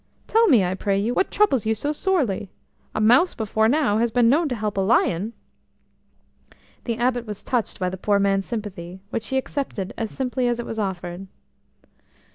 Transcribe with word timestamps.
Tell 0.25 0.47
me, 0.47 0.63
I 0.65 0.73
pray 0.73 0.97
you, 0.97 1.13
what 1.13 1.29
troubles 1.29 1.67
you 1.67 1.75
so 1.75 1.91
sorely? 1.91 2.49
A 2.95 2.99
mouse 2.99 3.35
before 3.35 3.67
now 3.67 3.99
has 3.99 4.09
been 4.09 4.29
known 4.29 4.49
to 4.49 4.55
help 4.55 4.75
a 4.75 4.81
lion." 4.81 5.33
The 6.85 6.97
Abbot 6.97 7.27
was 7.27 7.43
touched 7.43 7.77
by 7.79 7.89
the 7.91 7.97
poor 7.97 8.17
man's 8.17 8.47
sympathy, 8.47 8.99
which 9.11 9.27
he 9.27 9.37
accepted 9.37 9.93
as 9.99 10.09
simply 10.09 10.47
as 10.47 10.59
it 10.59 10.65
was 10.65 10.79
offered. 10.79 11.27